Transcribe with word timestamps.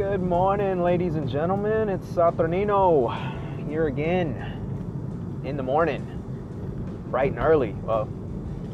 Good 0.00 0.22
morning, 0.22 0.82
ladies 0.82 1.16
and 1.16 1.28
gentlemen. 1.28 1.90
It's 1.90 2.06
Saturnino 2.06 3.68
here 3.68 3.86
again 3.86 5.42
in 5.44 5.58
the 5.58 5.62
morning, 5.62 7.04
bright 7.10 7.32
and 7.32 7.38
early. 7.38 7.72
Well, 7.82 8.06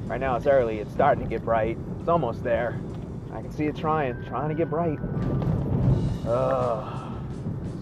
right 0.06 0.20
now 0.20 0.36
it's 0.36 0.46
early. 0.46 0.78
It's 0.78 0.92
starting 0.92 1.24
to 1.24 1.28
get 1.28 1.44
bright. 1.44 1.78
It's 1.98 2.08
almost 2.08 2.44
there. 2.44 2.80
I 3.34 3.40
can 3.40 3.50
see 3.50 3.64
it 3.64 3.74
trying, 3.74 4.24
trying 4.26 4.50
to 4.50 4.54
get 4.54 4.70
bright. 4.70 5.00
Ugh, 6.28 7.12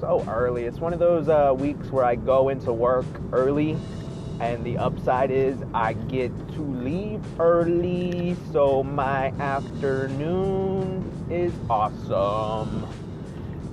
so 0.00 0.24
early. 0.26 0.64
It's 0.64 0.78
one 0.78 0.94
of 0.94 0.98
those 0.98 1.28
uh, 1.28 1.54
weeks 1.54 1.88
where 1.88 2.06
I 2.06 2.14
go 2.14 2.48
into 2.48 2.72
work 2.72 3.04
early, 3.30 3.76
and 4.40 4.64
the 4.64 4.78
upside 4.78 5.30
is 5.30 5.58
I 5.74 5.92
get 5.92 6.32
to 6.54 6.62
leave 6.62 7.20
early, 7.38 8.38
so 8.52 8.82
my 8.82 9.26
afternoon 9.38 11.26
is 11.30 11.52
awesome. 11.68 12.88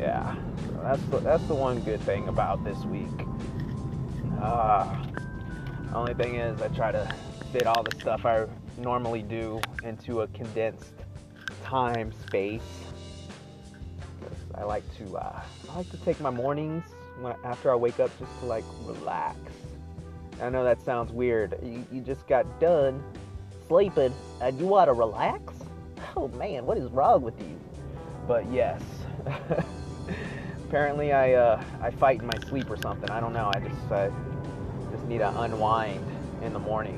Yeah, 0.02 0.36
so 0.66 0.82
that's 0.82 1.04
the, 1.04 1.20
that's 1.20 1.44
the 1.44 1.54
one 1.54 1.80
good 1.82 2.02
thing 2.02 2.28
about 2.28 2.64
this 2.64 2.80
week. 2.86 3.08
Uh, 4.42 4.98
only 5.94 6.16
thing 6.16 6.38
is, 6.38 6.60
I 6.60 6.70
try 6.70 6.92
to 6.92 7.16
fit 7.52 7.68
all 7.68 7.84
the 7.84 7.96
stuff 8.00 8.26
I 8.26 8.48
normally 8.80 9.22
do 9.22 9.62
into 9.84 10.22
a 10.22 10.28
condensed 10.30 10.96
time 11.64 12.12
space. 12.14 12.64
I 14.56 14.64
like 14.64 14.84
to 14.98 15.18
uh, 15.18 15.40
I 15.70 15.76
like 15.76 15.92
to 15.92 15.98
take 15.98 16.20
my 16.20 16.32
mornings 16.32 16.84
when, 17.20 17.36
after 17.44 17.72
I 17.72 17.76
wake 17.76 18.00
up 18.00 18.10
just 18.18 18.40
to 18.40 18.46
like 18.48 18.66
relax. 18.86 19.38
I 20.42 20.50
know 20.50 20.64
that 20.64 20.82
sounds 20.82 21.12
weird. 21.12 21.60
You, 21.62 21.86
you 21.92 22.02
just 22.02 22.28
got 22.28 22.60
done 22.60 23.04
sleeping 23.68 24.16
and 24.42 24.60
you 24.60 24.66
want 24.66 24.88
to 24.88 24.94
relax? 24.94 25.54
Oh 26.16 26.28
man, 26.30 26.66
what 26.66 26.80
is 26.80 26.90
wrong 26.90 27.22
with 27.22 27.40
you? 27.40 27.60
But 28.28 28.52
yes. 28.52 28.82
Apparently 30.72 31.12
I 31.12 31.34
uh, 31.34 31.62
I 31.82 31.92
fight 31.92 32.22
in 32.22 32.28
my 32.28 32.40
sleep 32.48 32.72
or 32.72 32.78
something. 32.78 33.10
I 33.10 33.20
don't 33.20 33.34
know. 33.34 33.52
I 33.54 33.60
just 33.60 33.92
uh, 33.92 34.10
just 34.90 35.04
need 35.04 35.18
to 35.18 35.42
unwind 35.42 36.02
in 36.42 36.54
the 36.54 36.60
morning. 36.60 36.98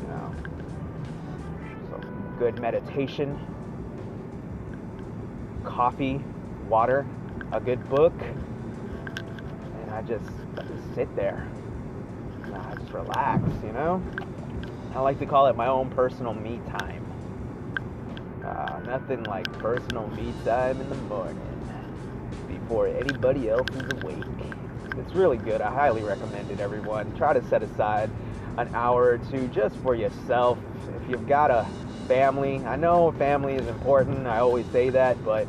You 0.00 0.08
know. 0.08 0.34
Some 1.88 2.34
good 2.36 2.60
meditation, 2.60 3.38
coffee, 5.62 6.20
water, 6.68 7.06
a 7.52 7.60
good 7.60 7.88
book, 7.88 8.12
and 8.20 9.90
I 9.92 10.02
just, 10.02 10.28
I 10.58 10.62
just 10.62 10.94
sit 10.96 11.14
there. 11.14 11.48
I 12.52 12.74
just 12.74 12.92
relax, 12.92 13.44
you 13.62 13.70
know? 13.70 14.02
I 14.96 14.98
like 14.98 15.20
to 15.20 15.26
call 15.26 15.46
it 15.46 15.54
my 15.54 15.68
own 15.68 15.90
personal 15.90 16.34
me 16.34 16.60
time. 16.76 17.06
Uh, 18.44 18.80
nothing 18.84 19.22
like 19.22 19.44
personal 19.60 20.08
me 20.08 20.34
time 20.44 20.80
in 20.80 20.88
the 20.88 20.96
morning 20.96 21.45
before 22.48 22.88
anybody 22.88 23.48
else 23.48 23.68
is 23.68 24.02
awake. 24.02 24.24
It's 24.98 25.12
really 25.14 25.36
good. 25.36 25.60
I 25.60 25.70
highly 25.70 26.02
recommend 26.02 26.50
it, 26.50 26.60
everyone. 26.60 27.14
Try 27.16 27.32
to 27.32 27.44
set 27.48 27.62
aside 27.62 28.10
an 28.56 28.74
hour 28.74 29.04
or 29.04 29.18
two 29.18 29.48
just 29.48 29.76
for 29.78 29.94
yourself. 29.94 30.58
If 31.02 31.10
you've 31.10 31.28
got 31.28 31.50
a 31.50 31.66
family, 32.08 32.64
I 32.64 32.76
know 32.76 33.12
family 33.12 33.54
is 33.54 33.66
important. 33.66 34.26
I 34.26 34.38
always 34.38 34.66
say 34.66 34.90
that, 34.90 35.22
but 35.24 35.46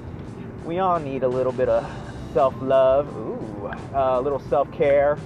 we 0.65 0.79
all 0.79 0.99
need 0.99 1.23
a 1.23 1.27
little 1.27 1.53
bit 1.53 1.69
of 1.69 1.89
self-love, 2.33 3.15
ooh, 3.15 3.71
a 3.93 4.21
little 4.21 4.39
self-care. 4.39 5.17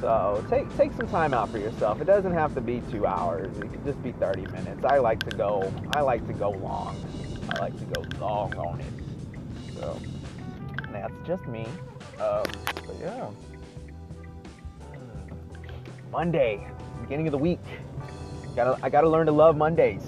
So 0.00 0.44
take 0.50 0.76
take 0.76 0.92
some 0.94 1.06
time 1.06 1.32
out 1.32 1.48
for 1.50 1.58
yourself. 1.58 2.00
It 2.00 2.06
doesn't 2.06 2.32
have 2.32 2.54
to 2.56 2.60
be 2.60 2.82
two 2.90 3.06
hours. 3.06 3.56
It 3.58 3.70
could 3.70 3.84
just 3.84 4.02
be 4.02 4.10
30 4.10 4.46
minutes. 4.46 4.84
I 4.84 4.98
like 4.98 5.22
to 5.30 5.36
go. 5.36 5.72
I 5.94 6.00
like 6.00 6.26
to 6.26 6.32
go 6.32 6.50
long. 6.50 6.96
I 7.50 7.60
like 7.60 7.78
to 7.78 7.84
go 7.84 8.04
long 8.18 8.52
on 8.56 8.80
it. 8.80 8.92
So 9.74 9.96
that's 11.00 11.26
just 11.26 11.46
me. 11.46 11.66
Um, 12.20 12.44
but 12.86 12.96
yeah. 13.00 13.30
Monday, 16.10 16.66
beginning 17.00 17.26
of 17.26 17.32
the 17.32 17.38
week. 17.38 17.60
Gotta 18.54 18.78
I 18.82 18.90
gotta 18.90 19.08
learn 19.08 19.26
to 19.26 19.32
love 19.32 19.56
Mondays. 19.56 20.02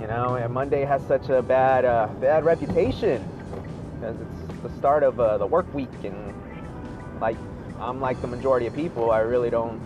You 0.00 0.06
know, 0.06 0.36
and 0.36 0.52
Monday 0.52 0.84
has 0.84 1.02
such 1.06 1.28
a 1.28 1.42
bad 1.42 1.84
uh, 1.84 2.08
bad 2.20 2.44
reputation 2.44 3.22
because 3.94 4.16
it's 4.20 4.62
the 4.62 4.70
start 4.78 5.02
of 5.02 5.20
uh, 5.20 5.38
the 5.38 5.46
work 5.46 5.72
week, 5.74 5.92
and 6.04 6.34
like 7.20 7.36
I'm 7.78 8.00
like 8.00 8.20
the 8.20 8.26
majority 8.26 8.66
of 8.66 8.74
people, 8.74 9.10
I 9.10 9.20
really 9.20 9.50
don't 9.50 9.80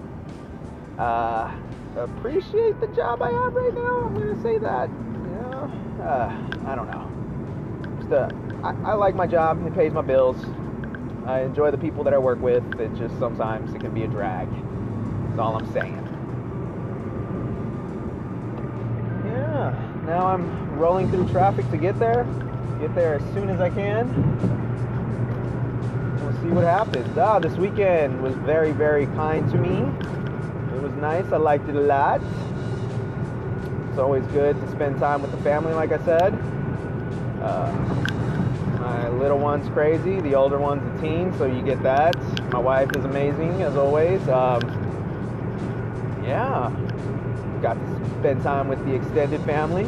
uh, 0.98 1.53
appreciate 1.97 2.81
the 2.81 2.88
job 2.88 3.22
I 3.22 3.31
have 3.31 3.54
right 3.54 3.75
now. 3.75 4.06
I'm 4.06 4.15
gonna 4.15 4.42
say 4.42 4.59
that. 4.59 4.88
Know, 4.91 5.72
uh, 6.03 6.71
I 6.71 6.75
don't 6.75 6.91
know. 6.91 7.11
Uh, 8.12 8.28
I, 8.62 8.90
I 8.90 8.94
like 8.94 9.14
my 9.14 9.26
job. 9.26 9.64
It 9.66 9.74
pays 9.74 9.92
my 9.92 10.02
bills. 10.02 10.36
I 11.26 11.40
enjoy 11.40 11.70
the 11.70 11.78
people 11.78 12.04
that 12.04 12.12
I 12.12 12.18
work 12.18 12.40
with. 12.40 12.62
It 12.78 12.94
just 12.96 13.18
sometimes 13.18 13.72
it 13.74 13.80
can 13.80 13.94
be 13.94 14.02
a 14.02 14.08
drag. 14.08 14.48
That's 15.28 15.40
all 15.40 15.56
I'm 15.56 15.72
saying. 15.72 15.96
Yeah. 19.24 20.02
Now 20.06 20.26
I'm 20.26 20.78
rolling 20.78 21.10
through 21.10 21.28
traffic 21.28 21.68
to 21.70 21.76
get 21.76 21.98
there. 21.98 22.24
Get 22.80 22.94
there 22.94 23.14
as 23.14 23.22
soon 23.34 23.48
as 23.48 23.60
I 23.60 23.70
can. 23.70 24.08
We'll 26.20 26.42
see 26.42 26.48
what 26.48 26.64
happens. 26.64 27.16
Ah, 27.16 27.38
this 27.38 27.54
weekend 27.54 28.20
was 28.22 28.34
very, 28.34 28.72
very 28.72 29.06
kind 29.06 29.50
to 29.52 29.58
me. 29.58 29.78
It 30.76 30.82
was 30.82 30.92
nice. 30.94 31.24
I 31.32 31.36
liked 31.36 31.68
it 31.68 31.76
a 31.76 31.80
lot. 31.80 32.20
It's 33.90 33.98
always 33.98 34.26
good 34.28 34.60
to 34.60 34.70
spend 34.70 34.98
time 34.98 35.22
with 35.22 35.30
the 35.30 35.38
family, 35.38 35.72
like 35.74 35.92
I 35.92 36.04
said. 36.04 36.34
Uh, 37.42 38.01
little 39.22 39.38
one's 39.38 39.69
crazy. 39.69 40.21
The 40.21 40.34
older 40.34 40.59
one's 40.59 40.83
a 40.83 41.00
teen, 41.00 41.33
so 41.38 41.47
you 41.47 41.62
get 41.62 41.81
that. 41.84 42.16
My 42.50 42.59
wife 42.59 42.91
is 42.97 43.05
amazing, 43.05 43.62
as 43.62 43.77
always. 43.77 44.21
Um, 44.28 44.60
yeah. 46.25 46.71
Got 47.62 47.75
to 47.75 48.10
spend 48.19 48.43
time 48.43 48.66
with 48.69 48.84
the 48.84 48.94
extended 48.94 49.41
family. 49.43 49.84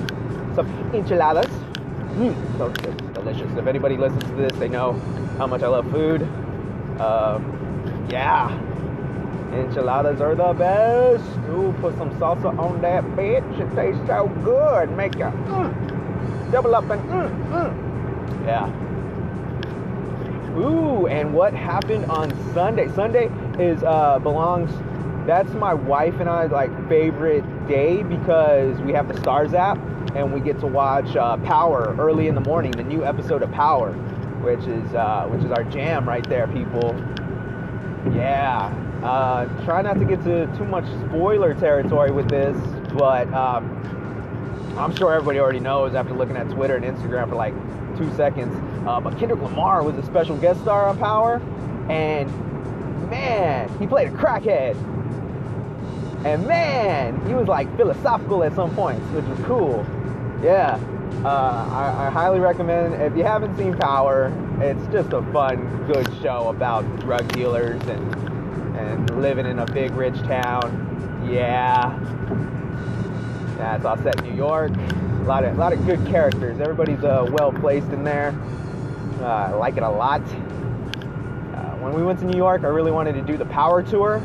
Some 0.54 0.68
enchiladas. 0.94 1.50
Mm, 2.14 2.58
so 2.58 2.70
delicious. 3.12 3.50
If 3.58 3.66
anybody 3.66 3.96
listens 3.96 4.22
to 4.22 4.34
this, 4.36 4.52
they 4.58 4.68
know 4.68 4.92
how 5.36 5.48
much 5.48 5.62
I 5.62 5.66
love 5.66 5.90
food. 5.90 6.22
Um, 7.00 8.06
yeah. 8.08 8.56
Enchiladas 9.52 10.20
are 10.20 10.36
the 10.36 10.52
best. 10.52 11.38
Ooh, 11.50 11.74
put 11.80 11.96
some 11.98 12.10
salsa 12.20 12.56
on 12.56 12.80
that 12.82 13.02
bitch. 13.16 13.58
It 13.58 13.74
tastes 13.74 14.06
so 14.06 14.28
good. 14.44 14.96
Make 14.96 15.16
a 15.16 15.32
mm, 15.32 16.52
double 16.52 16.76
up 16.76 16.88
and 16.88 17.02
mm, 17.02 17.50
mm. 17.50 18.46
yeah. 18.46 18.93
Ooh, 20.56 21.06
and 21.06 21.34
what 21.34 21.52
happened 21.52 22.06
on 22.06 22.30
Sunday? 22.52 22.88
Sunday 22.94 23.26
is 23.58 23.82
uh, 23.82 24.18
belongs. 24.20 24.70
That's 25.26 25.52
my 25.54 25.74
wife 25.74 26.20
and 26.20 26.28
I's 26.28 26.50
like 26.50 26.70
favorite 26.88 27.44
day 27.66 28.02
because 28.02 28.78
we 28.82 28.92
have 28.92 29.08
the 29.08 29.14
Starz 29.14 29.54
app 29.54 29.78
and 30.14 30.32
we 30.32 30.40
get 30.40 30.60
to 30.60 30.66
watch 30.66 31.16
uh, 31.16 31.38
Power 31.38 31.96
early 31.98 32.28
in 32.28 32.34
the 32.34 32.40
morning, 32.42 32.70
the 32.72 32.84
new 32.84 33.04
episode 33.04 33.42
of 33.42 33.50
Power, 33.50 33.92
which 34.42 34.60
is 34.60 34.94
uh, 34.94 35.26
which 35.28 35.42
is 35.42 35.50
our 35.50 35.64
jam 35.64 36.08
right 36.08 36.28
there, 36.28 36.46
people. 36.48 36.94
Yeah. 38.14 38.66
Uh, 39.02 39.46
try 39.64 39.82
not 39.82 39.98
to 39.98 40.04
get 40.04 40.22
to 40.24 40.46
too 40.56 40.64
much 40.64 40.84
spoiler 41.08 41.54
territory 41.54 42.10
with 42.10 42.28
this, 42.28 42.56
but 42.94 43.32
um, 43.34 43.68
I'm 44.78 44.94
sure 44.96 45.12
everybody 45.12 45.40
already 45.40 45.60
knows 45.60 45.94
after 45.94 46.14
looking 46.14 46.36
at 46.36 46.48
Twitter 46.50 46.76
and 46.76 46.84
Instagram 46.84 47.28
for 47.28 47.34
like 47.34 47.54
two 47.98 48.14
seconds. 48.14 48.54
Uh, 48.86 49.00
but 49.00 49.18
Kendrick 49.18 49.40
Lamar 49.40 49.82
was 49.82 49.96
a 49.96 50.02
special 50.02 50.36
guest 50.36 50.60
star 50.60 50.88
on 50.88 50.98
Power, 50.98 51.40
and 51.88 52.30
man, 53.08 53.68
he 53.78 53.86
played 53.86 54.08
a 54.08 54.10
crackhead. 54.10 54.76
And 56.24 56.46
man, 56.46 57.26
he 57.26 57.34
was 57.34 57.48
like 57.48 57.74
philosophical 57.76 58.42
at 58.44 58.54
some 58.54 58.74
points, 58.74 59.06
which 59.10 59.24
was 59.26 59.38
cool. 59.40 59.86
Yeah, 60.42 60.78
uh, 61.24 61.28
I, 61.28 62.06
I, 62.06 62.10
highly 62.10 62.40
recommend. 62.40 62.94
If 62.94 63.16
you 63.16 63.24
haven't 63.24 63.56
seen 63.56 63.74
Power, 63.74 64.32
it's 64.60 64.86
just 64.92 65.12
a 65.12 65.22
fun, 65.32 65.86
good 65.86 66.06
show 66.22 66.48
about 66.48 66.82
drug 67.00 67.26
dealers 67.32 67.80
and 67.88 68.14
and 68.76 69.22
living 69.22 69.46
in 69.46 69.60
a 69.60 69.66
big, 69.66 69.92
rich 69.92 70.16
town. 70.22 71.26
Yeah, 71.30 71.98
yeah, 73.56 73.76
it's 73.76 73.84
all 73.84 73.96
set 73.98 74.20
in 74.20 74.30
New 74.30 74.36
York. 74.36 74.72
A 74.76 75.24
lot 75.24 75.44
of, 75.44 75.56
a 75.56 75.60
lot 75.60 75.72
of 75.72 75.84
good 75.86 76.04
characters. 76.06 76.60
Everybody's 76.60 77.02
uh, 77.04 77.26
well 77.30 77.52
placed 77.52 77.88
in 77.88 78.04
there. 78.04 78.34
Uh, 79.24 79.48
I 79.52 79.54
like 79.54 79.78
it 79.78 79.82
a 79.82 79.88
lot. 79.88 80.20
Uh, 80.20 81.76
when 81.80 81.94
we 81.94 82.02
went 82.02 82.18
to 82.18 82.26
New 82.26 82.36
York, 82.36 82.62
I 82.62 82.66
really 82.66 82.90
wanted 82.90 83.14
to 83.14 83.22
do 83.22 83.38
the 83.38 83.46
Power 83.46 83.82
Tour. 83.82 84.18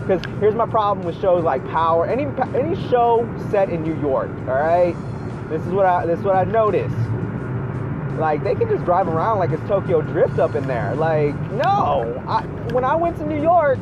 Because 0.00 0.20
here's 0.38 0.54
my 0.54 0.66
problem 0.66 1.06
with 1.06 1.18
shows 1.18 1.42
like 1.42 1.66
Power. 1.68 2.06
Any 2.06 2.24
any 2.54 2.76
show 2.90 3.26
set 3.50 3.70
in 3.70 3.82
New 3.82 3.98
York, 4.02 4.28
all 4.40 4.54
right. 4.54 4.94
This 5.48 5.62
is 5.62 5.72
what 5.72 5.86
I 5.86 6.04
this 6.04 6.18
is 6.18 6.24
what 6.26 6.36
I 6.36 6.44
noticed. 6.44 6.94
Like 8.18 8.44
they 8.44 8.54
can 8.54 8.68
just 8.68 8.84
drive 8.84 9.08
around 9.08 9.38
like 9.38 9.50
it's 9.50 9.66
Tokyo 9.66 10.02
Drift 10.02 10.38
up 10.38 10.56
in 10.56 10.66
there. 10.66 10.94
Like 10.94 11.34
no, 11.52 12.22
I, 12.28 12.42
when 12.74 12.84
I 12.84 12.96
went 12.96 13.16
to 13.16 13.26
New 13.26 13.40
York, 13.40 13.78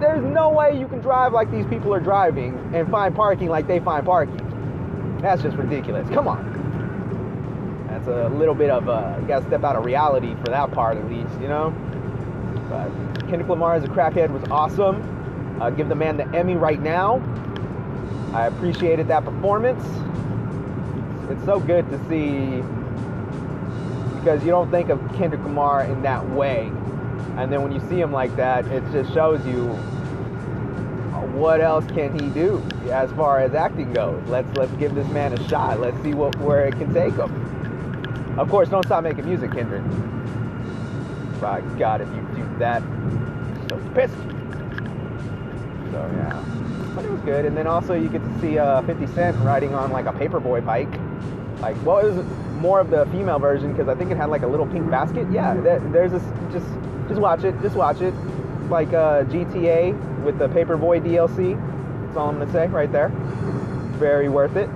there's 0.00 0.22
no 0.22 0.50
way 0.50 0.78
you 0.78 0.86
can 0.86 0.98
drive 0.98 1.32
like 1.32 1.50
these 1.50 1.66
people 1.68 1.94
are 1.94 2.00
driving 2.00 2.58
and 2.74 2.90
find 2.90 3.16
parking 3.16 3.48
like 3.48 3.66
they 3.66 3.80
find 3.80 4.04
parking. 4.04 5.18
That's 5.22 5.42
just 5.42 5.56
ridiculous. 5.56 6.06
Come 6.10 6.28
on. 6.28 6.63
That's 8.04 8.32
a 8.32 8.34
little 8.34 8.54
bit 8.54 8.70
of 8.70 8.88
a 8.88 9.18
you 9.20 9.26
gotta 9.26 9.46
step 9.46 9.64
out 9.64 9.76
of 9.76 9.84
reality 9.84 10.34
for 10.36 10.50
that 10.50 10.72
part 10.72 10.96
at 10.96 11.08
least, 11.08 11.32
you 11.40 11.48
know. 11.48 11.70
But 12.68 12.90
Kendrick 13.28 13.48
Lamar 13.48 13.74
as 13.74 13.84
a 13.84 13.88
crackhead 13.88 14.30
was 14.30 14.42
awesome. 14.50 15.58
Uh, 15.60 15.70
give 15.70 15.88
the 15.88 15.94
man 15.94 16.16
the 16.16 16.26
Emmy 16.36 16.54
right 16.54 16.80
now. 16.80 17.22
I 18.32 18.46
appreciated 18.46 19.08
that 19.08 19.24
performance. 19.24 19.82
It's 21.30 21.44
so 21.44 21.60
good 21.60 21.88
to 21.90 21.98
see 22.08 22.62
because 24.18 24.42
you 24.42 24.50
don't 24.50 24.70
think 24.70 24.88
of 24.88 25.00
Kendrick 25.14 25.42
Lamar 25.42 25.84
in 25.84 26.02
that 26.02 26.28
way. 26.30 26.70
And 27.36 27.52
then 27.52 27.62
when 27.62 27.72
you 27.72 27.80
see 27.88 28.00
him 28.00 28.12
like 28.12 28.34
that, 28.36 28.66
it 28.66 28.82
just 28.92 29.12
shows 29.12 29.44
you 29.46 29.66
what 31.34 31.60
else 31.60 31.84
can 31.86 32.18
he 32.18 32.28
do 32.30 32.62
as 32.90 33.10
far 33.12 33.40
as 33.40 33.54
acting 33.54 33.92
goes. 33.92 34.22
Let's 34.28 34.56
let's 34.56 34.72
give 34.72 34.94
this 34.94 35.08
man 35.08 35.32
a 35.32 35.48
shot. 35.48 35.80
Let's 35.80 36.00
see 36.02 36.14
what 36.14 36.36
where 36.38 36.66
it 36.66 36.72
can 36.72 36.92
take 36.92 37.14
him. 37.14 37.53
Of 38.38 38.50
course, 38.50 38.68
don't 38.68 38.84
stop 38.84 39.04
making 39.04 39.26
music, 39.26 39.52
Kendrick. 39.52 39.82
By 41.40 41.60
God, 41.78 42.00
if 42.00 42.08
you 42.08 42.22
do 42.34 42.58
that, 42.58 42.82
I'm 42.82 43.68
so 43.68 43.76
pissed. 43.94 44.14
So 45.92 46.10
yeah, 46.16 46.92
but 46.96 47.04
it 47.04 47.10
was 47.12 47.20
good. 47.20 47.44
And 47.44 47.56
then 47.56 47.68
also 47.68 47.94
you 47.94 48.08
get 48.08 48.22
to 48.22 48.40
see 48.40 48.58
uh, 48.58 48.82
50 48.82 49.06
Cent 49.08 49.36
riding 49.38 49.74
on 49.74 49.92
like 49.92 50.06
a 50.06 50.12
paperboy 50.12 50.66
bike. 50.66 50.90
Like, 51.60 51.76
well, 51.84 51.98
it 51.98 52.12
was 52.12 52.26
more 52.56 52.80
of 52.80 52.90
the 52.90 53.06
female 53.06 53.38
version 53.38 53.72
because 53.72 53.88
I 53.88 53.94
think 53.94 54.10
it 54.10 54.16
had 54.16 54.30
like 54.30 54.42
a 54.42 54.46
little 54.48 54.66
pink 54.66 54.90
basket. 54.90 55.30
Yeah, 55.30 55.54
there's 55.54 56.10
this. 56.10 56.22
Just 56.52 56.66
just 57.08 57.20
watch 57.20 57.44
it. 57.44 57.54
Just 57.62 57.76
watch 57.76 58.00
it. 58.00 58.14
Like 58.68 58.88
uh, 58.88 59.24
GTA 59.24 60.24
with 60.24 60.38
the 60.38 60.48
Paperboy 60.48 61.04
DLC. 61.04 61.54
That's 62.06 62.16
all 62.16 62.30
I'm 62.30 62.38
gonna 62.38 62.50
say 62.50 62.66
right 62.66 62.90
there. 62.90 63.10
Very 63.98 64.28
worth 64.28 64.56
it. 64.56 64.68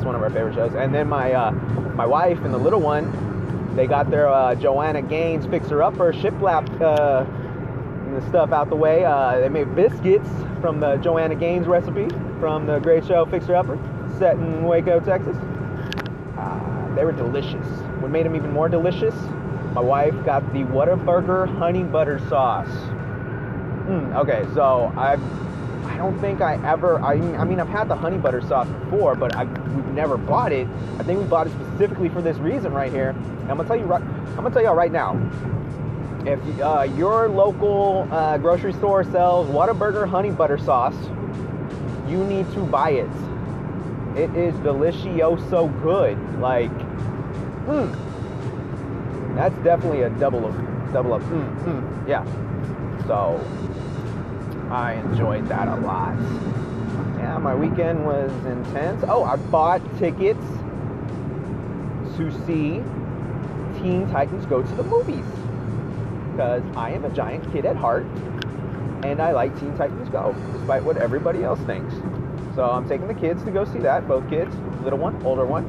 That's 0.00 0.06
one 0.06 0.14
of 0.14 0.22
our 0.22 0.30
favorite 0.30 0.54
shows. 0.54 0.72
And 0.72 0.94
then 0.94 1.10
my 1.10 1.34
uh, 1.34 1.50
my 1.94 2.06
wife 2.06 2.38
and 2.38 2.54
the 2.54 2.58
little 2.58 2.80
one, 2.80 3.76
they 3.76 3.86
got 3.86 4.10
their 4.10 4.28
uh, 4.28 4.54
Joanna 4.54 5.02
Gaines 5.02 5.44
fixer 5.44 5.82
upper 5.82 6.14
shiplap 6.14 6.64
uh, 6.80 7.26
stuff 8.30 8.50
out 8.50 8.70
the 8.70 8.76
way. 8.76 9.04
Uh, 9.04 9.40
they 9.40 9.50
made 9.50 9.74
biscuits 9.76 10.26
from 10.62 10.80
the 10.80 10.96
Joanna 10.96 11.34
Gaines 11.34 11.66
recipe 11.66 12.08
from 12.38 12.66
the 12.66 12.78
Great 12.78 13.04
Show 13.04 13.26
Fixer 13.26 13.54
Upper, 13.54 13.76
set 14.18 14.36
in 14.36 14.64
Waco, 14.64 15.00
Texas. 15.00 15.36
Uh, 16.38 16.94
they 16.94 17.04
were 17.04 17.12
delicious. 17.12 17.66
What 18.00 18.10
made 18.10 18.24
them 18.24 18.34
even 18.34 18.52
more 18.52 18.70
delicious? 18.70 19.14
My 19.74 19.82
wife 19.82 20.14
got 20.24 20.50
the 20.54 20.60
Whataburger 20.60 21.46
honey 21.58 21.82
butter 21.82 22.18
sauce. 22.30 22.70
Mm, 23.86 24.14
okay, 24.16 24.46
so 24.54 24.90
I 24.96 25.12
I 25.12 25.16
don't 26.00 26.18
think 26.18 26.40
I 26.40 26.54
ever 26.66 26.98
I 27.02 27.16
mean, 27.16 27.36
I 27.36 27.44
mean 27.44 27.60
I've 27.60 27.68
had 27.68 27.86
the 27.88 27.94
honey 27.94 28.16
butter 28.16 28.40
sauce 28.40 28.68
before, 28.68 29.14
but 29.14 29.36
I 29.36 29.44
we've 29.44 29.92
never 29.92 30.16
bought 30.16 30.50
it. 30.50 30.66
I 30.98 31.02
think 31.02 31.20
we 31.20 31.26
bought 31.26 31.46
it 31.46 31.52
specifically 31.52 32.08
for 32.08 32.22
this 32.22 32.38
reason 32.38 32.72
right 32.72 32.90
here. 32.90 33.10
And 33.10 33.50
I'm 33.50 33.58
gonna 33.58 33.68
tell 33.68 33.76
you 33.76 33.84
right 33.84 34.02
I'm 34.02 34.36
gonna 34.36 34.50
tell 34.50 34.62
you 34.62 34.70
right 34.70 34.90
now. 34.90 35.14
If 36.24 36.40
uh, 36.60 36.82
your 36.96 37.28
local 37.28 38.08
uh, 38.10 38.38
grocery 38.38 38.72
store 38.72 39.04
sells 39.04 39.48
Whataburger 39.48 40.08
honey 40.08 40.30
butter 40.30 40.58
sauce, 40.58 40.96
you 42.08 42.24
need 42.24 42.50
to 42.52 42.60
buy 42.60 42.90
it. 42.90 43.10
It 44.16 44.34
is 44.36 44.54
delicioso 44.56 45.68
good. 45.82 46.18
Like, 46.40 46.70
hmm. 47.66 47.92
That's 49.34 49.54
definitely 49.62 50.02
a 50.02 50.10
double 50.10 50.46
of 50.46 50.54
double 50.92 51.14
of 51.14 51.22
mm, 51.22 51.64
mm, 51.64 52.08
yeah. 52.08 52.24
So 53.06 53.38
I 54.70 54.94
enjoyed 54.94 55.48
that 55.48 55.66
a 55.66 55.76
lot. 55.76 56.16
Yeah, 57.18 57.38
my 57.38 57.54
weekend 57.56 58.06
was 58.06 58.30
intense. 58.46 59.04
Oh, 59.08 59.24
I 59.24 59.36
bought 59.36 59.82
tickets 59.98 60.44
to 62.16 62.30
see 62.46 62.80
Teen 63.80 64.08
Titans 64.10 64.46
Go 64.46 64.62
to 64.62 64.74
the 64.76 64.84
movies 64.84 65.24
because 66.30 66.62
I 66.76 66.90
am 66.90 67.04
a 67.04 67.10
giant 67.10 67.50
kid 67.52 67.66
at 67.66 67.76
heart 67.76 68.04
and 69.02 69.20
I 69.20 69.32
like 69.32 69.58
Teen 69.58 69.76
Titans 69.76 70.08
Go, 70.08 70.34
despite 70.52 70.84
what 70.84 70.96
everybody 70.98 71.42
else 71.42 71.60
thinks. 71.60 71.94
So 72.54 72.64
I'm 72.70 72.88
taking 72.88 73.08
the 73.08 73.14
kids 73.14 73.42
to 73.44 73.50
go 73.50 73.64
see 73.64 73.80
that, 73.80 74.06
both 74.06 74.28
kids, 74.30 74.54
little 74.84 74.98
one, 74.98 75.20
older 75.24 75.46
one. 75.46 75.64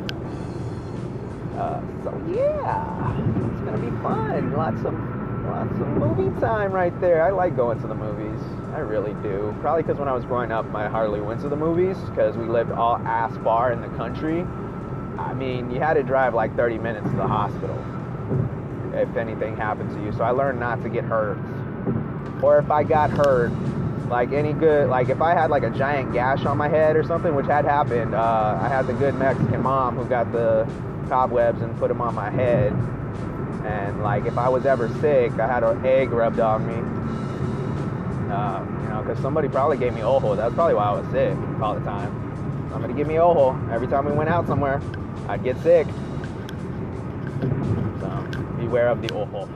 Uh, 1.57 1.81
so 2.03 2.11
yeah, 2.35 3.17
it's 3.51 3.61
gonna 3.61 3.77
be 3.77 3.89
fun. 4.03 4.53
Lots 4.53 4.85
of 4.85 4.93
lots 5.45 5.73
of 5.73 5.87
movie 5.87 6.39
time 6.39 6.71
right 6.71 6.97
there. 7.01 7.23
I 7.23 7.31
like 7.31 7.55
going 7.55 7.81
to 7.81 7.87
the 7.87 7.95
movies. 7.95 8.60
I 8.73 8.79
really 8.79 9.13
do. 9.21 9.53
Probably 9.59 9.83
because 9.83 9.97
when 9.97 10.07
I 10.07 10.13
was 10.13 10.23
growing 10.25 10.51
up, 10.51 10.73
I 10.73 10.87
hardly 10.87 11.19
went 11.19 11.41
to 11.41 11.49
the 11.49 11.57
movies 11.57 11.97
because 12.09 12.37
we 12.37 12.45
lived 12.45 12.71
all 12.71 12.97
ass 13.05 13.35
far 13.43 13.71
in 13.71 13.81
the 13.81 13.89
country. 13.89 14.45
I 15.19 15.33
mean, 15.33 15.71
you 15.71 15.79
had 15.79 15.95
to 15.95 16.03
drive 16.03 16.33
like 16.33 16.55
30 16.55 16.77
minutes 16.77 17.09
to 17.09 17.15
the 17.15 17.27
hospital 17.27 17.77
if 18.93 19.15
anything 19.15 19.57
happened 19.57 19.91
to 19.91 20.03
you. 20.03 20.11
So 20.13 20.23
I 20.23 20.31
learned 20.31 20.59
not 20.59 20.81
to 20.83 20.89
get 20.89 21.03
hurt. 21.03 21.37
Or 22.41 22.57
if 22.59 22.71
I 22.71 22.83
got 22.83 23.09
hurt, 23.11 23.51
like 24.09 24.31
any 24.31 24.53
good, 24.53 24.89
like 24.89 25.09
if 25.09 25.21
I 25.21 25.33
had 25.33 25.49
like 25.49 25.63
a 25.63 25.69
giant 25.69 26.13
gash 26.13 26.45
on 26.45 26.57
my 26.57 26.67
head 26.67 26.95
or 26.95 27.03
something, 27.03 27.35
which 27.35 27.45
had 27.45 27.65
happened, 27.65 28.13
uh, 28.13 28.59
I 28.61 28.67
had 28.67 28.87
the 28.87 28.93
good 28.93 29.15
Mexican 29.15 29.61
mom 29.61 29.95
who 29.95 30.05
got 30.05 30.31
the 30.31 30.67
cobwebs 31.07 31.61
and 31.61 31.77
put 31.77 31.89
them 31.89 32.01
on 32.01 32.15
my 32.15 32.29
head. 32.29 32.73
And 33.65 34.01
like 34.01 34.25
if 34.25 34.37
I 34.37 34.49
was 34.49 34.65
ever 34.65 34.89
sick, 34.99 35.33
I 35.39 35.47
had 35.47 35.63
an 35.63 35.85
egg 35.85 36.11
rubbed 36.11 36.39
on 36.39 36.67
me. 36.67 37.00
You 38.31 38.87
know, 38.89 39.03
because 39.05 39.21
somebody 39.21 39.49
probably 39.49 39.77
gave 39.77 39.93
me 39.93 40.03
ojo. 40.03 40.35
That's 40.35 40.55
probably 40.55 40.75
why 40.75 40.85
I 40.85 40.91
was 40.93 41.11
sick 41.11 41.35
all 41.61 41.75
the 41.75 41.83
time. 41.83 42.69
Somebody 42.71 42.93
give 42.93 43.07
me 43.07 43.19
ojo 43.19 43.57
every 43.69 43.87
time 43.87 44.05
we 44.05 44.13
went 44.13 44.29
out 44.29 44.47
somewhere. 44.47 44.81
I'd 45.27 45.43
get 45.43 45.57
sick 45.59 45.87
So 47.99 48.27
beware 48.57 48.87
of 48.87 49.01
the 49.01 49.13
ojo. 49.13 49.47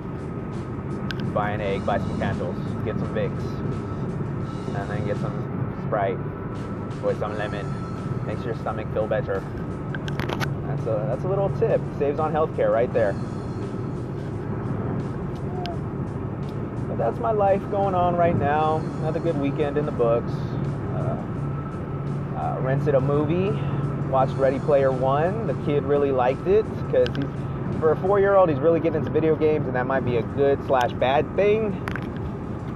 Buy 1.33 1.51
an 1.51 1.62
egg, 1.62 1.86
buy 1.86 2.00
some 2.00 2.18
candles, 2.19 2.56
get 2.83 2.98
some 2.98 3.13
Vicks, 3.16 3.45
and 4.75 4.89
then 4.89 5.06
get 5.06 5.18
some 5.18 5.83
Sprite 5.88 6.18
with 7.01 7.19
some 7.19 7.38
lemon. 7.38 7.66
Makes 8.25 8.44
your 8.44 8.56
stomach 8.56 8.92
feel 8.94 9.07
better. 9.07 9.44
That's 10.68 10.81
a 10.83 11.06
that's 11.07 11.24
a 11.24 11.27
little 11.27 11.50
tip. 11.60 11.80
Saves 12.00 12.19
on 12.19 12.33
healthcare 12.33 12.72
right 12.74 12.92
there. 12.92 13.16
But 16.96 17.10
that's 17.10 17.20
my 17.20 17.32
life 17.32 17.62
going 17.72 17.94
on 17.94 18.16
right 18.16 18.38
now. 18.38 18.78
Another 19.00 19.20
good 19.20 19.38
weekend 19.38 19.78
in 19.78 19.86
the 19.86 19.92
books. 19.92 20.32
Uh, 20.32 21.18
uh, 22.38 22.58
rented 22.62 22.96
a 22.96 23.02
movie, 23.02 23.52
watched 24.10 24.34
Ready 24.38 24.60
Player 24.60 24.94
One. 24.94 25.46
The 25.46 25.56
kid 25.66 25.84
really 25.84 26.12
liked 26.12 26.48
it 26.48 26.64
because 26.86 27.14
he's 27.18 27.26
for 27.82 27.92
a 27.92 27.98
four 27.98 28.22
year 28.22 28.36
old, 28.36 28.48
he's 28.50 28.60
really 28.60 28.80
getting 28.80 29.00
into 29.00 29.12
video 29.12 29.36
games, 29.36 29.68
and 29.68 29.75
that 29.75 29.86
might 29.86 30.06
be 30.06 30.18
a 30.18 30.22
good 30.22 30.66
slash 30.68 30.94
bad 30.94 31.36
thing. 31.36 31.74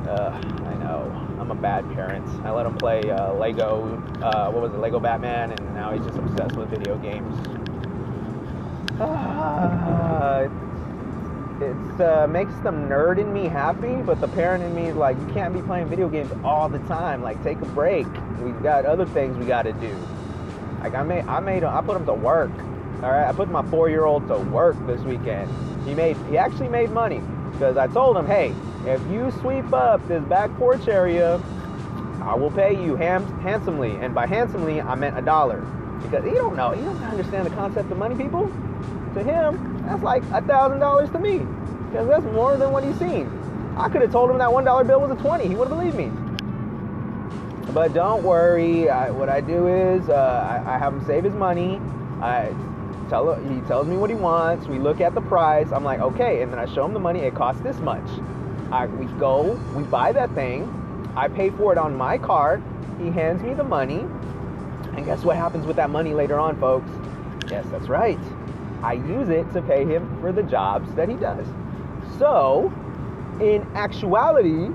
Uh, 0.06 0.38
I 0.66 0.74
know. 0.84 1.38
I'm 1.40 1.52
a 1.52 1.56
bad 1.56 1.90
parent. 1.94 2.28
I 2.46 2.52
let 2.52 2.66
him 2.66 2.78
play 2.78 3.10
uh, 3.10 3.32
Lego, 3.34 4.04
uh, 4.22 4.52
what 4.52 4.62
was 4.62 4.74
it, 4.74 4.80
Lego 4.80 5.00
Batman, 5.00 5.54
and 5.54 5.74
now 5.74 5.94
he's 5.94 6.06
just 6.06 6.18
obsessed 6.18 6.58
with 6.58 6.70
video 6.70 6.98
games. 6.98 7.34
It 11.70 12.02
uh, 12.02 12.28
makes 12.28 12.54
the 12.64 12.72
nerd 12.72 13.20
in 13.20 13.32
me 13.32 13.46
happy, 13.46 13.96
but 14.02 14.20
the 14.20 14.28
parent 14.28 14.64
in 14.64 14.74
me 14.74 14.88
is 14.88 14.96
like, 14.96 15.18
you 15.20 15.28
can't 15.28 15.54
be 15.54 15.62
playing 15.62 15.88
video 15.88 16.10
games 16.10 16.32
all 16.44 16.68
the 16.68 16.80
time. 16.80 17.22
Like, 17.22 17.42
take 17.44 17.58
a 17.62 17.66
break. 17.68 18.08
We've 18.40 18.62
got 18.64 18.86
other 18.86 19.06
things 19.06 19.38
we 19.38 19.46
got 19.46 19.64
to 19.64 19.74
do. 19.74 19.96
Like, 20.80 20.96
I 20.96 21.04
made, 21.04 21.26
I 21.26 21.40
made, 21.40 21.64
I 21.64 21.82
put 21.82 21.96
him 21.96 22.06
to 22.08 22.14
work. 22.14 22.52
All 23.04 23.12
right, 23.12 23.28
I 23.28 23.34
put 23.34 23.50
my 23.50 23.62
four-year-old 23.70 24.28
to 24.30 24.38
work 24.38 24.76
this 24.88 25.02
weekend. 25.02 25.50
He 25.88 25.94
made, 25.94 26.18
he 26.30 26.38
actually 26.38 26.70
made 26.70 26.92
money 26.92 27.22
because 27.52 27.78
I 27.78 27.88
told 27.88 28.18
him, 28.18 28.26
hey, 28.26 28.54
if 28.86 29.02
you 29.12 29.32
sweep 29.40 29.72
up 29.72 30.06
this 30.08 30.24
back 30.24 30.52
porch 30.58 30.88
area, 30.88 31.42
I 32.22 32.34
will 32.36 32.52
pay 32.52 32.74
you 32.84 32.96
handsomely. 32.96 33.92
And 33.98 34.16
by 34.16 34.26
handsomely, 34.26 34.82
I 34.82 34.96
meant 34.96 35.18
a 35.18 35.22
dollar 35.22 35.62
because 36.02 36.26
he 36.26 36.32
don't 36.32 36.56
know, 36.56 36.72
he 36.72 36.82
doesn't 36.82 37.04
understand 37.04 37.46
the 37.46 37.52
concept 37.52 37.92
of 37.92 37.98
money, 37.98 38.16
people. 38.16 38.48
To 39.14 39.24
him, 39.24 39.84
that's 39.86 40.04
like 40.04 40.24
a 40.32 40.42
thousand 40.42 40.80
dollars 40.80 41.10
to 41.12 41.20
me 41.20 41.46
because 41.90 42.08
that's 42.08 42.26
more 42.26 42.58
than 42.58 42.72
what 42.72 42.84
he's 42.84 42.98
seen. 42.98 43.28
I 43.78 43.90
could 43.90 44.02
have 44.02 44.12
told 44.12 44.30
him 44.30 44.38
that 44.40 44.52
one 44.52 44.66
dollar 44.66 44.84
bill 44.84 45.02
was 45.02 45.12
a 45.12 45.22
twenty. 45.22 45.48
He 45.48 45.56
would 45.56 45.68
have 45.68 45.78
believed 45.78 45.96
me. 45.96 46.12
But 47.74 47.94
don't 47.94 48.24
worry. 48.24 48.90
I, 48.90 49.12
what 49.12 49.30
I 49.30 49.42
do 49.42 49.68
is 49.68 50.10
uh, 50.10 50.14
I, 50.14 50.76
I 50.76 50.78
have 50.78 50.94
him 50.94 51.06
save 51.06 51.24
his 51.24 51.34
money. 51.34 51.80
I 52.22 52.54
tell 53.10 53.36
he 53.36 53.62
tells 53.62 53.88
me 53.88 53.96
what 53.98 54.10
he 54.10 54.16
wants. 54.16 54.68
We 54.68 54.80
look 54.80 55.02
at 55.02 55.16
the 55.16 55.22
price. 55.22 55.72
I'm 55.72 55.84
like, 55.84 56.00
okay, 56.00 56.42
and 56.42 56.52
then 56.52 56.60
I 56.60 56.66
show 56.74 56.86
him 56.86 56.94
the 56.94 57.00
money. 57.00 57.22
It 57.22 57.36
costs 57.36 57.62
this 57.62 57.78
much. 57.80 58.08
I, 58.72 58.86
we 58.86 59.06
go, 59.20 59.54
we 59.76 59.84
buy 59.84 60.12
that 60.12 60.34
thing. 60.36 60.68
I 61.16 61.28
pay 61.28 61.50
for 61.50 61.72
it 61.72 61.78
on 61.78 61.96
my 61.96 62.18
card. 62.18 62.62
He 63.00 63.10
hands 63.10 63.42
me 63.42 63.54
the 63.54 63.64
money, 63.64 64.00
and 64.94 65.06
guess 65.06 65.24
what 65.24 65.38
happens 65.38 65.66
with 65.66 65.78
that 65.78 65.90
money 65.90 66.14
later 66.14 66.40
on, 66.40 66.60
folks? 66.60 66.90
Yes, 67.50 67.66
that's 67.72 67.88
right. 67.88 68.20
I 68.84 68.94
use 68.94 69.30
it 69.30 69.52
to 69.54 69.62
pay 69.62 69.86
him 69.86 70.20
for 70.22 70.32
the 70.32 70.44
jobs 70.44 70.94
that 70.96 71.10
he 71.10 71.16
does. 71.16 71.48
So, 72.18 72.74
in 73.40 73.66
actuality, 73.76 74.70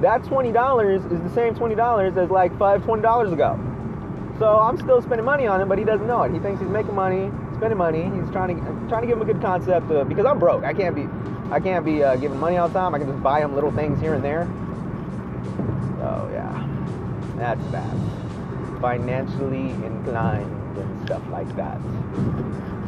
that 0.00 0.22
$20 0.22 1.12
is 1.12 1.22
the 1.22 1.34
same 1.34 1.54
$20 1.54 2.16
as 2.16 2.30
like 2.30 2.56
five 2.58 2.82
$20 2.82 3.32
ago. 3.32 3.58
So 4.38 4.58
I'm 4.58 4.78
still 4.78 5.02
spending 5.02 5.24
money 5.24 5.46
on 5.48 5.60
him, 5.60 5.68
but 5.68 5.78
he 5.78 5.84
doesn't 5.84 6.06
know 6.06 6.22
it. 6.22 6.32
He 6.32 6.38
thinks 6.38 6.60
he's 6.60 6.70
making 6.70 6.94
money, 6.94 7.32
spending 7.56 7.76
money. 7.76 8.04
He's 8.04 8.30
trying 8.30 8.56
to 8.56 8.88
trying 8.88 9.02
to 9.02 9.08
give 9.08 9.16
him 9.16 9.22
a 9.22 9.24
good 9.24 9.42
concept 9.42 9.90
uh, 9.90 10.04
because 10.04 10.24
I'm 10.26 10.38
broke. 10.38 10.62
I 10.62 10.72
can't 10.72 10.94
be 10.94 11.08
I 11.50 11.58
can't 11.58 11.84
be 11.84 12.04
uh, 12.04 12.14
giving 12.16 12.38
money 12.38 12.56
all 12.56 12.68
the 12.68 12.74
time. 12.74 12.94
I 12.94 12.98
can 12.98 13.08
just 13.08 13.22
buy 13.22 13.40
him 13.40 13.54
little 13.54 13.72
things 13.72 14.00
here 14.00 14.14
and 14.14 14.22
there. 14.22 14.44
So 15.98 16.30
yeah, 16.32 17.34
that's 17.36 17.62
bad. 17.72 17.98
Financially 18.80 19.70
inclined 19.84 20.78
and 20.78 21.06
stuff 21.06 21.22
like 21.30 21.54
that. 21.56 21.80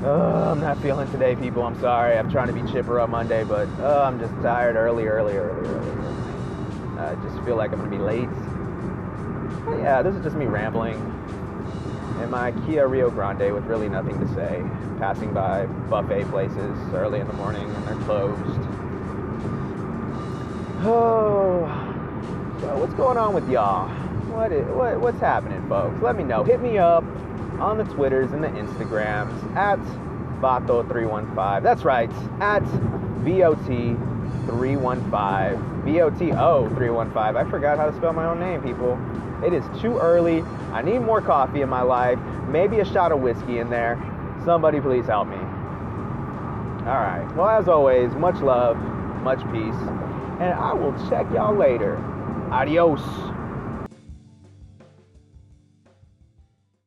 Uh, 0.03 0.53
I'm 0.53 0.61
not 0.61 0.81
feeling 0.81 1.11
today, 1.13 1.37
people. 1.37 1.63
I'm 1.63 1.79
sorry. 1.79 2.17
I'm 2.17 2.31
trying 2.31 2.47
to 2.47 2.55
be 2.55 2.63
chipper 2.73 2.99
on 3.01 3.11
Monday, 3.11 3.45
but 3.45 3.69
uh, 3.81 4.03
I'm 4.03 4.19
just 4.19 4.33
tired 4.37 4.77
early, 4.77 5.05
early, 5.05 5.35
early, 5.37 5.69
early. 5.69 5.91
I 6.99 7.17
just 7.23 7.45
feel 7.45 7.57
like 7.57 7.71
I'm 7.73 7.81
gonna 7.81 7.91
be 7.91 7.99
late. 7.99 8.29
But 9.67 9.79
yeah, 9.81 10.01
this 10.01 10.15
is 10.15 10.23
just 10.25 10.37
me 10.37 10.47
rambling 10.47 10.95
in 12.23 12.31
my 12.31 12.53
Kia 12.65 12.89
Rio 12.89 13.11
Grande 13.11 13.53
with 13.53 13.65
really 13.65 13.91
nothing 13.91 14.19
to 14.21 14.29
say. 14.35 14.65
Passing 14.99 15.35
by 15.35 15.67
buffet 15.67 16.25
places 16.31 16.79
early 16.95 17.21
in 17.21 17.27
the 17.27 17.35
morning 17.35 17.69
and 17.69 17.87
they're 17.87 17.95
closed. 18.07 18.41
Oh, 20.83 21.67
so 22.63 22.79
what's 22.79 22.95
going 22.95 23.19
on 23.19 23.35
with 23.35 23.51
y'all? 23.51 23.89
What, 24.31 24.51
is, 24.51 24.67
what 24.69 24.99
what's 24.99 25.21
happening, 25.21 25.67
folks? 25.69 26.03
Let 26.03 26.17
me 26.17 26.25
know. 26.25 26.43
Hit 26.43 26.63
me 26.63 26.79
up 26.79 27.05
on 27.61 27.79
the 27.79 27.85
Twitters 27.85 28.33
and 28.33 28.43
the 28.43 28.49
Instagrams 28.49 29.57
at 29.57 29.79
Vato315. 30.41 31.63
That's 31.63 31.85
right, 31.85 32.11
at 32.41 32.65
VOT315. 33.25 35.69
VOTO315. 35.81 37.37
I 37.37 37.51
forgot 37.51 37.79
how 37.79 37.91
to 37.91 37.97
spell 37.97 38.13
my 38.13 38.27
own 38.27 38.41
name, 38.41 38.63
people. 38.63 38.99
It 39.45 39.53
is 39.53 39.65
too 39.81 39.99
early. 39.99 40.43
I 40.73 40.83
need 40.83 41.01
more 41.01 41.23
coffee 41.23 41.63
in 41.63 41.69
my 41.69 41.83
life. 41.83 42.19
Maybe 42.49 42.81
a 42.81 42.85
shot 42.85 43.13
of 43.13 43.21
whiskey 43.21 43.59
in 43.59 43.71
there. 43.71 43.97
Somebody 44.45 44.81
please 44.81 45.07
help 45.07 45.29
me. 45.29 45.37
All 45.37 46.97
right. 46.97 47.31
Well, 47.37 47.49
as 47.49 47.69
always, 47.69 48.13
much 48.15 48.37
love, 48.37 48.77
much 49.23 49.41
peace, 49.53 49.75
and 50.41 50.55
I 50.55 50.73
will 50.73 50.93
check 51.09 51.27
y'all 51.33 51.55
later. 51.55 51.97
Adios. 52.51 53.01